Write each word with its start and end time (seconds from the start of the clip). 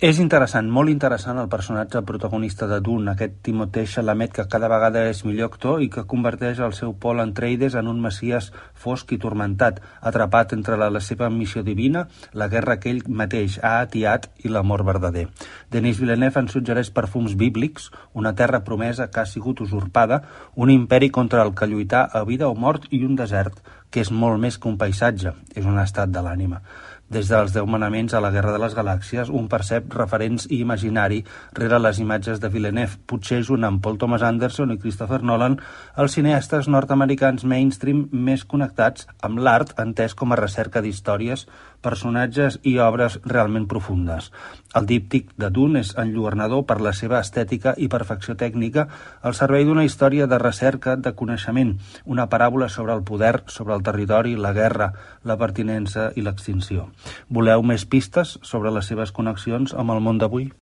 És 0.00 0.16
interessant, 0.16 0.64
molt 0.72 0.88
interessant 0.88 1.36
el 1.36 1.48
personatge 1.52 2.00
protagonista 2.08 2.64
de 2.64 2.78
Dune, 2.80 3.10
aquest 3.10 3.34
Timothée 3.44 3.84
Chalamet 3.84 4.30
que 4.32 4.46
cada 4.48 4.68
vegada 4.72 5.02
és 5.10 5.18
millor 5.26 5.50
actor 5.50 5.82
i 5.84 5.90
que 5.92 6.06
converteix 6.08 6.62
el 6.64 6.72
seu 6.72 6.94
Paul 7.02 7.18
Atreides 7.20 7.74
en 7.76 7.90
un 7.90 7.98
messies 8.00 8.46
fosc 8.72 9.12
i 9.12 9.18
tormentat, 9.20 9.82
atrapat 10.00 10.54
entre 10.56 10.78
la, 10.80 10.88
la 10.88 11.02
seva 11.04 11.28
missió 11.28 11.60
divina, 11.66 12.06
la 12.32 12.48
guerra 12.48 12.78
que 12.80 12.88
ell 12.94 13.02
mateix 13.12 13.58
ha 13.60 13.74
atiat 13.82 14.30
i 14.40 14.48
l'amor 14.48 14.86
verdader. 14.88 15.26
Denis 15.68 16.00
Villeneuve 16.00 16.46
ens 16.46 16.56
suggereix 16.56 16.88
perfums 16.96 17.34
bíblics, 17.36 17.90
una 18.14 18.32
terra 18.32 18.62
promesa 18.64 19.10
que 19.12 19.20
ha 19.20 19.26
sigut 19.28 19.60
usurpada, 19.60 20.22
un 20.56 20.72
imperi 20.72 21.10
contra 21.12 21.44
el 21.44 21.52
que 21.52 21.68
lluitar 21.68 22.06
a 22.08 22.24
vida 22.24 22.48
o 22.48 22.56
mort 22.56 22.88
i 22.88 23.04
un 23.04 23.20
desert 23.20 23.60
que 23.90 24.00
és 24.00 24.08
molt 24.14 24.40
més 24.40 24.56
que 24.56 24.70
un 24.70 24.78
paisatge, 24.80 25.34
és 25.52 25.66
un 25.66 25.76
estat 25.82 26.08
de 26.14 26.24
l'ànima. 26.24 26.62
Des 27.10 27.26
dels 27.26 27.50
Deu 27.50 27.66
Manaments 27.66 28.12
a 28.14 28.20
la 28.22 28.28
Guerra 28.30 28.52
de 28.54 28.58
les 28.62 28.74
Galàxies, 28.78 29.32
un 29.34 29.48
percep 29.50 29.88
referents 29.98 30.44
i 30.46 30.60
imaginari 30.62 31.16
rere 31.58 31.80
les 31.82 31.98
imatges 31.98 32.38
de 32.38 32.50
Villeneuve, 32.54 33.00
potser 33.10 33.40
junt 33.48 33.66
amb 33.66 33.80
Paul 33.82 33.98
Thomas 33.98 34.22
Anderson 34.22 34.70
i 34.70 34.76
Christopher 34.78 35.18
Nolan, 35.26 35.56
els 35.98 36.14
cineastes 36.14 36.68
nord-americans 36.70 37.42
mainstream 37.42 38.04
més 38.12 38.44
connectats 38.52 39.08
amb 39.26 39.42
l'art 39.42 39.74
entès 39.82 40.14
com 40.14 40.30
a 40.30 40.38
recerca 40.38 40.84
d'històries, 40.84 41.48
personatges 41.82 42.60
i 42.62 42.76
obres 42.78 43.18
realment 43.24 43.66
profundes. 43.66 44.30
El 44.78 44.86
díptic 44.86 45.32
de 45.40 45.50
Dune 45.50 45.82
és 45.82 45.90
enlluernador 45.98 46.62
per 46.68 46.78
la 46.78 46.92
seva 46.94 47.18
estètica 47.18 47.74
i 47.74 47.88
perfecció 47.90 48.36
tècnica 48.38 48.86
al 49.26 49.34
servei 49.34 49.66
d'una 49.66 49.82
història 49.88 50.30
de 50.30 50.38
recerca 50.38 50.94
de 50.94 51.16
coneixement, 51.18 51.74
una 52.04 52.28
paràbola 52.30 52.70
sobre 52.70 52.94
el 52.94 53.02
poder, 53.02 53.42
sobre 53.48 53.74
el 53.74 53.82
territori, 53.82 54.36
la 54.38 54.54
guerra, 54.54 54.92
la 55.24 55.40
pertinença 55.40 56.12
i 56.14 56.22
l'extinció. 56.22 56.86
Voleu 57.28 57.62
més 57.62 57.86
pistes 57.88 58.36
sobre 58.42 58.72
les 58.74 58.90
seves 58.92 59.12
connexions 59.16 59.74
amb 59.74 59.96
el 59.96 60.04
món 60.04 60.20
d'avui? 60.20 60.50